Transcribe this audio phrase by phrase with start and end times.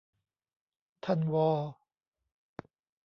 [1.05, 1.49] ท่านวอ